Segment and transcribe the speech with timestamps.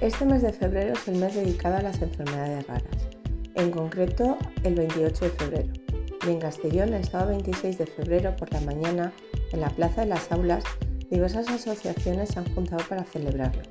[0.00, 3.08] Este mes de febrero es el mes dedicado a las enfermedades raras,
[3.56, 5.72] en concreto el 28 de febrero.
[6.24, 9.12] Y en Castellón, el sábado 26 de febrero por la mañana,
[9.50, 10.62] en la Plaza de las Aulas,
[11.10, 13.62] diversas asociaciones se han juntado para celebrarlo.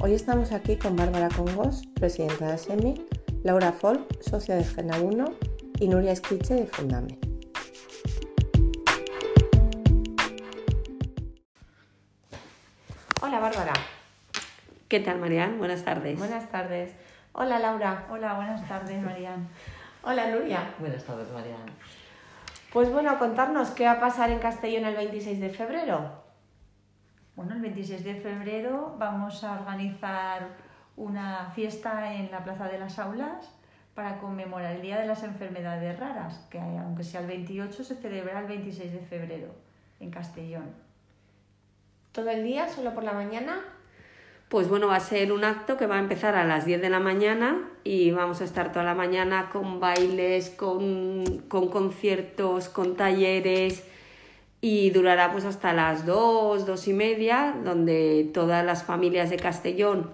[0.00, 3.06] Hoy estamos aquí con Bárbara Congos, presidenta de SEMI,
[3.44, 5.24] Laura Folk, socia de Gena 1
[5.78, 7.16] y Nuria Esquiche de Fundame.
[13.22, 13.93] Hola Bárbara.
[14.94, 15.58] ¿Qué tal, Marian?
[15.58, 16.16] Buenas tardes.
[16.16, 16.94] Buenas tardes.
[17.32, 18.06] Hola Laura.
[18.10, 19.48] Hola, buenas tardes, Marian.
[20.04, 20.72] Hola Nuria.
[20.78, 21.66] Buenas tardes, Marian.
[22.72, 26.22] Pues bueno, contarnos qué va a pasar en Castellón el 26 de febrero.
[27.34, 30.50] Bueno, el 26 de febrero vamos a organizar
[30.94, 33.50] una fiesta en la Plaza de las Aulas
[33.96, 38.38] para conmemorar el Día de las Enfermedades Raras, que aunque sea el 28 se celebra
[38.38, 39.56] el 26 de febrero
[39.98, 40.70] en Castellón.
[42.12, 43.73] ¿Todo el día, solo por la mañana?
[44.48, 46.90] Pues bueno, va a ser un acto que va a empezar a las 10 de
[46.90, 52.96] la mañana y vamos a estar toda la mañana con bailes, con, con conciertos, con
[52.96, 53.84] talleres
[54.60, 60.10] y durará pues hasta las 2, 2 y media, donde todas las familias de Castellón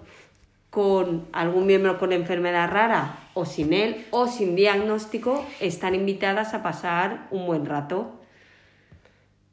[0.70, 6.62] con algún miembro con enfermedad rara o sin él o sin diagnóstico están invitadas a
[6.62, 8.12] pasar un buen rato.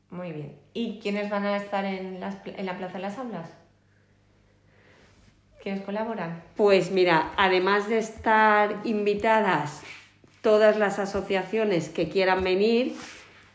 [0.09, 0.55] Muy bien.
[0.73, 3.49] ¿Y quiénes van a estar en, las, en la Plaza de las Aulas?
[5.67, 6.43] ¿Quiénes colaboran?
[6.55, 9.81] Pues mira, además de estar invitadas
[10.41, 12.95] todas las asociaciones que quieran venir,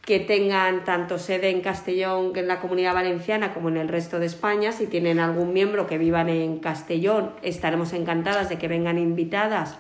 [0.03, 4.19] que tengan tanto sede en Castellón, que en la comunidad valenciana, como en el resto
[4.19, 8.99] de España, si tienen algún miembro que vivan en Castellón, estaremos encantadas de que vengan
[8.99, 9.79] invitadas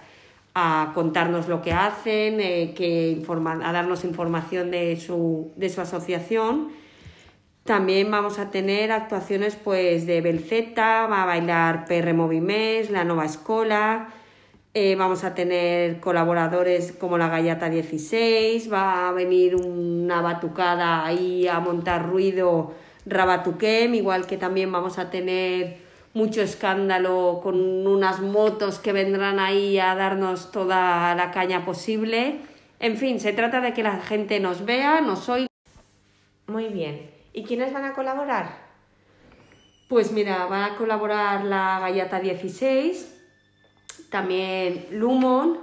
[0.55, 6.71] a contarnos lo que hacen, eh, que a darnos información de su, de su asociación
[7.65, 13.25] también vamos a tener actuaciones pues de Belceta, va a bailar PR Movimés, la Nova
[13.25, 14.09] Escola,
[14.75, 21.47] eh, vamos a tener colaboradores como la Gallata 16, va a venir una batucada ahí
[21.47, 22.75] a montar ruido
[23.07, 25.77] Rabatuquem, igual que también vamos a tener
[26.15, 32.41] mucho escándalo con unas motos que vendrán ahí a darnos toda la caña posible.
[32.81, 35.47] En fin, se trata de que la gente nos vea, nos oiga.
[36.47, 37.12] Muy bien.
[37.33, 38.57] ¿Y quiénes van a colaborar?
[39.89, 43.21] Pues mira, van a colaborar la Gallata 16,
[44.11, 45.59] también Lumon,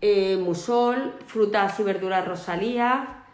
[0.00, 3.24] eh, Musol, Frutas y Verduras Rosalía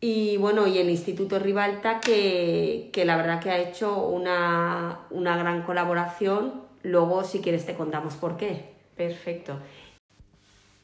[0.00, 5.36] y bueno, y el Instituto Ribalta que, que la verdad que ha hecho una, una
[5.36, 6.62] gran colaboración.
[6.82, 8.74] Luego, si quieres, te contamos por qué.
[8.96, 9.58] Perfecto.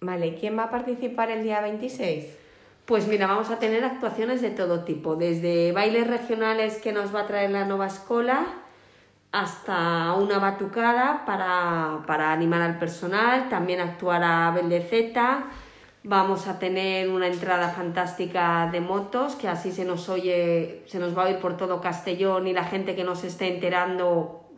[0.00, 2.41] Vale, ¿quién va a participar el día 26?
[2.84, 7.20] Pues mira, vamos a tener actuaciones de todo tipo, desde bailes regionales que nos va
[7.20, 8.44] a traer la Nova Escola
[9.30, 15.44] hasta una batucada para, para animar al personal, también actuará Beldeceta,
[16.04, 21.16] vamos a tener una entrada fantástica de motos, que así se nos oye, se nos
[21.16, 24.50] va a oír por todo Castellón y la gente que nos esté enterando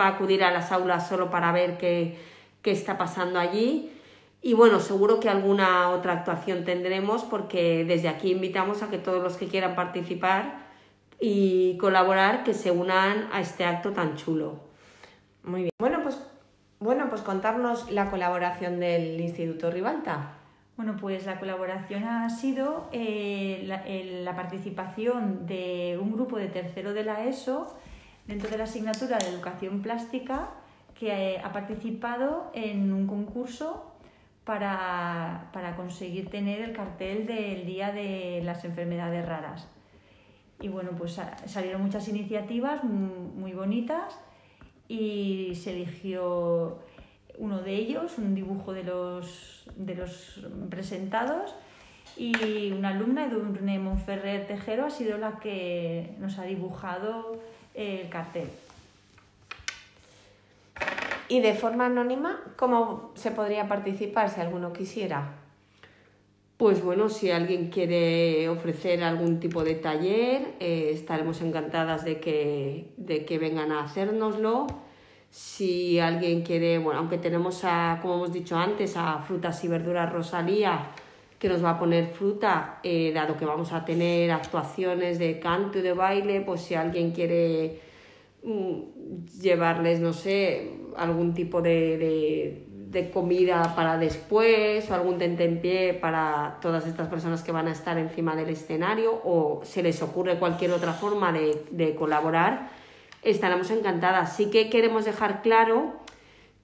[0.00, 2.16] va a acudir a las aulas solo para ver qué,
[2.62, 3.91] qué está pasando allí.
[4.44, 9.22] Y bueno, seguro que alguna otra actuación tendremos porque desde aquí invitamos a que todos
[9.22, 10.66] los que quieran participar
[11.20, 14.58] y colaborar que se unan a este acto tan chulo.
[15.44, 15.70] Muy bien.
[15.78, 16.18] Bueno, pues
[16.80, 20.32] bueno, pues contarnos la colaboración del Instituto Ribalta.
[20.76, 26.92] Bueno, pues la colaboración ha sido eh, la, la, participación de un grupo de tercero
[26.92, 27.76] de la ESO
[28.26, 30.48] dentro de la asignatura de Educación Plástica
[30.98, 33.91] que ha participado en un concurso
[34.44, 39.68] para, para, conseguir tener el cartel del Día de las Enfermedades Raras.
[40.60, 44.18] Y bueno, pues salieron muchas iniciativas muy bonitas
[44.88, 46.78] y se eligió
[47.38, 51.54] uno de ellos, un dibujo de los, de los presentados
[52.16, 57.40] y una alumna, Edurne Monferrer Tejero, ha sido la que nos ha dibujado
[57.74, 58.48] el cartel.
[61.32, 65.38] Y de forma anónima, ¿cómo se podría participar si alguno quisiera?
[66.58, 72.92] Pues bueno, si alguien quiere ofrecer algún tipo de taller, eh, estaremos encantadas de que,
[72.98, 74.66] de que vengan a hacérnoslo.
[75.30, 80.12] Si alguien quiere, bueno, aunque tenemos a, como hemos dicho antes, a frutas y verduras
[80.12, 80.90] Rosalía,
[81.38, 85.78] que nos va a poner fruta, eh, dado que vamos a tener actuaciones de canto
[85.78, 87.80] y de baile, pues si alguien quiere
[89.40, 96.58] llevarles, no sé, algún tipo de, de, de, comida para después o algún tentempié para
[96.60, 100.72] todas estas personas que van a estar encima del escenario o se les ocurre cualquier
[100.72, 102.70] otra forma de, de colaborar,
[103.22, 104.36] estaremos encantadas.
[104.36, 105.92] Sí que queremos dejar claro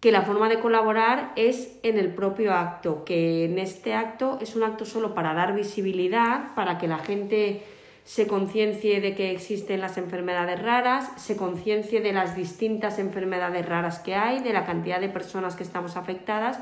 [0.01, 4.55] que la forma de colaborar es en el propio acto, que en este acto es
[4.55, 7.63] un acto solo para dar visibilidad, para que la gente
[8.09, 13.99] se conciencie de que existen las enfermedades raras, se conciencie de las distintas enfermedades raras
[13.99, 16.59] que hay, de la cantidad de personas que estamos afectadas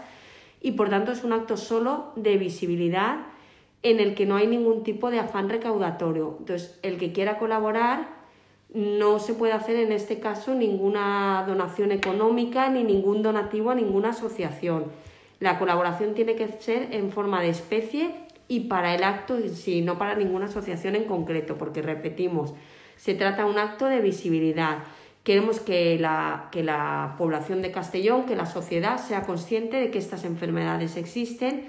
[0.60, 3.18] y por tanto es un acto solo de visibilidad
[3.84, 6.34] en el que no hay ningún tipo de afán recaudatorio.
[6.40, 8.08] Entonces, el que quiera colaborar
[8.74, 14.08] no se puede hacer en este caso ninguna donación económica ni ningún donativo a ninguna
[14.08, 14.86] asociación.
[15.38, 19.82] La colaboración tiene que ser en forma de especie y para el acto en sí,
[19.82, 22.54] no para ninguna asociación en concreto, porque repetimos,
[22.96, 24.78] se trata de un acto de visibilidad.
[25.24, 29.98] Queremos que la, que la población de Castellón, que la sociedad sea consciente de que
[29.98, 31.68] estas enfermedades existen,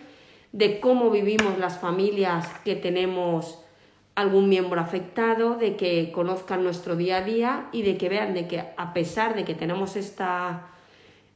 [0.51, 3.59] de cómo vivimos las familias que tenemos
[4.17, 8.47] algún miembro afectado, de que conozcan nuestro día a día y de que vean de
[8.47, 10.69] que a pesar de que tenemos esta,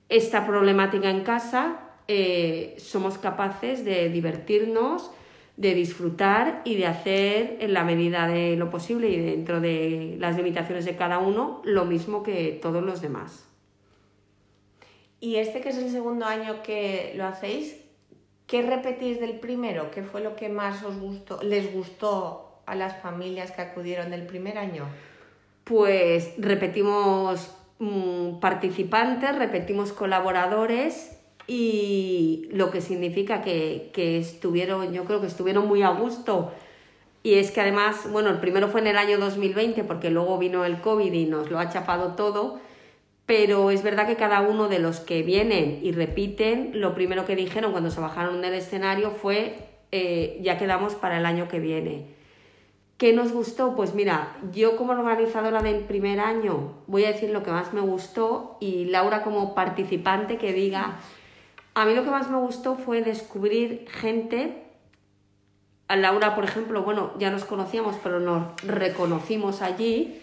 [0.10, 5.12] esta problemática en casa, eh, somos capaces de divertirnos,
[5.62, 10.36] de disfrutar y de hacer en la medida de lo posible y dentro de las
[10.36, 13.46] limitaciones de cada uno lo mismo que todos los demás.
[15.20, 17.80] Y este que es el segundo año que lo hacéis,
[18.48, 19.92] ¿qué repetís del primero?
[19.92, 24.26] ¿Qué fue lo que más os gustó, les gustó a las familias que acudieron del
[24.26, 24.88] primer año?
[25.64, 35.22] Pues repetimos mm, participantes, repetimos colaboradores y lo que significa que, que estuvieron, yo creo
[35.22, 36.52] que estuvieron muy a gusto.
[37.24, 40.66] Y es que además, bueno, el primero fue en el año 2020 porque luego vino
[40.66, 42.60] el COVID y nos lo ha chapado todo,
[43.26, 47.36] pero es verdad que cada uno de los que vienen y repiten, lo primero que
[47.36, 49.56] dijeron cuando se bajaron del escenario fue,
[49.92, 52.08] eh, ya quedamos para el año que viene.
[52.98, 53.76] ¿Qué nos gustó?
[53.76, 57.82] Pues mira, yo como organizadora del primer año voy a decir lo que más me
[57.82, 61.00] gustó y Laura como participante que diga,
[61.74, 64.64] a mí lo que más me gustó fue descubrir gente,
[65.88, 70.22] a Laura por ejemplo, bueno, ya nos conocíamos pero nos reconocimos allí,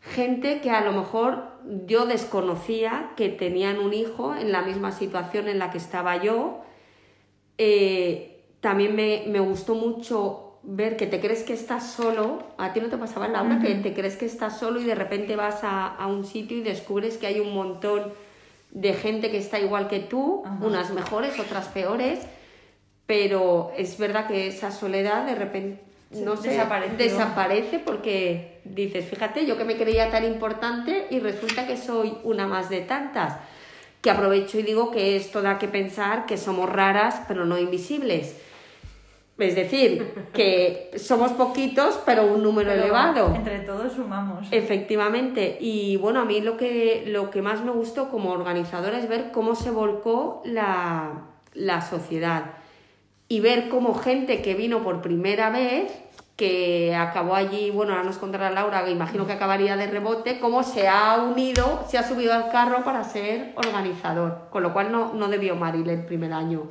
[0.00, 1.44] gente que a lo mejor
[1.86, 6.62] yo desconocía que tenían un hijo en la misma situación en la que estaba yo.
[7.58, 12.80] Eh, también me, me gustó mucho ver que te crees que estás solo, a ti
[12.80, 15.62] no te pasaba Laura, uh que te crees que estás solo y de repente vas
[15.64, 18.12] a, a, un sitio y descubres que hay un montón
[18.78, 22.20] de gente que está igual que tú, unas mejores, otras peores,
[23.06, 29.64] pero es verdad que esa soledad de repente no desaparece porque dices, fíjate, yo que
[29.64, 33.38] me creía tan importante y resulta que soy una más de tantas,
[34.00, 38.36] que aprovecho y digo que esto da que pensar que somos raras pero no invisibles
[39.38, 43.32] es decir, que somos poquitos, pero un número elevado.
[43.34, 44.48] Entre todos sumamos.
[44.50, 45.56] Efectivamente.
[45.60, 49.30] Y bueno, a mí lo que, lo que más me gustó como organizadora es ver
[49.30, 52.54] cómo se volcó la, la sociedad.
[53.28, 55.92] Y ver cómo gente que vino por primera vez,
[56.34, 60.64] que acabó allí, bueno, ahora nos contará Laura, que imagino que acabaría de rebote, cómo
[60.64, 64.48] se ha unido, se ha subido al carro para ser organizador.
[64.50, 66.68] Con lo cual no, no debió Maril el primer año.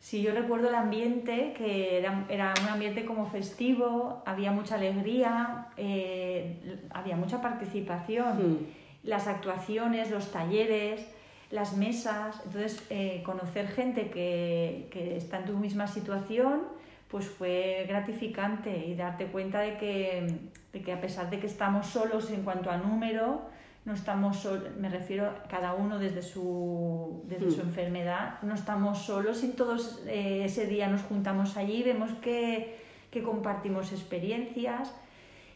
[0.00, 5.66] Sí, yo recuerdo el ambiente, que era, era un ambiente como festivo, había mucha alegría,
[5.76, 8.58] eh, había mucha participación, mm.
[9.02, 11.04] las actuaciones, los talleres,
[11.50, 16.62] las mesas, entonces eh, conocer gente que, que, está en tu misma situación,
[17.08, 18.86] pues fue gratificante.
[18.86, 20.38] Y darte cuenta de que,
[20.72, 23.40] de que a pesar de que estamos solos en cuanto a número,
[23.88, 27.68] no estamos solos, me refiero cada uno desde su, desde su mm.
[27.68, 32.76] enfermedad, no estamos solos y todos eh, ese día nos juntamos allí, vemos que,
[33.10, 34.94] que, compartimos experiencias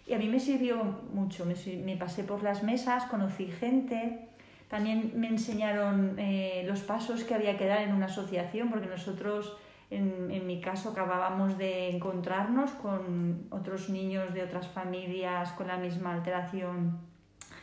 [0.07, 4.21] y a mí me sirvió mucho, me, me pasé por las mesas, conocí gente,
[4.69, 9.59] también me enseñaron eh, los pasos que había que dar en una asociación, porque nosotros,
[9.91, 15.77] en, en, mi caso, acabábamos de encontrarnos con otros niños de otras familias con la
[15.77, 17.12] misma alteración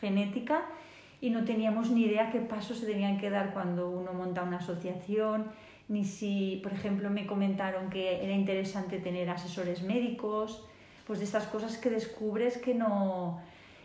[0.00, 0.62] genética
[1.20, 4.56] y no teníamos ni idea qué pasos se tenían que dar cuando uno monta una
[4.56, 5.46] asociación,
[5.88, 10.64] ni si, por ejemplo, me comentaron que era interesante tener asesores médicos,
[11.06, 13.40] pues de estas cosas que descubres que no...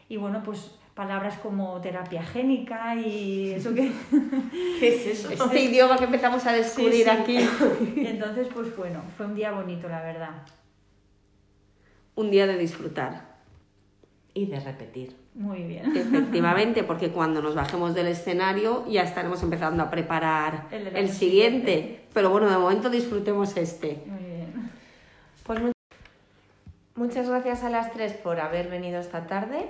[0.08, 3.92] Y bueno, pues palabras como terapia génica y eso que...
[4.80, 5.30] ¿Qué es eso?
[5.32, 7.38] Este idioma que empezamos a descubrir aquí.
[7.98, 10.44] Entonces, pues bueno, fue un día bonito, la verdad.
[12.16, 13.35] Un día de disfrutar.
[14.36, 15.16] Y de repetir.
[15.34, 15.96] Muy bien.
[15.96, 22.02] Efectivamente, porque cuando nos bajemos del escenario ya estaremos empezando a preparar el, siguiente.
[22.14, 24.04] Pero bueno, de momento disfrutemos este.
[24.06, 24.72] Muy bien.
[25.44, 25.60] Pues
[26.96, 29.68] muchas gracias a las tres por haber venido esta tarde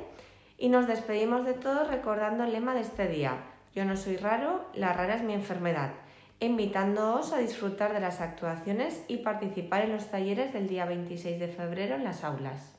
[0.57, 3.38] Y nos despedimos de todos recordando el lema de este día.
[3.74, 5.91] Yo no soy raro, la rara es mi enfermedad
[6.39, 11.48] invitándoos a disfrutar de las actuaciones y participar en los talleres del día 26 de
[11.48, 12.75] febrero en las aulas.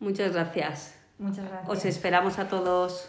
[0.00, 0.94] Muchas gracias.
[1.18, 1.68] Muchas gracias.
[1.68, 3.08] Os esperamos a todos.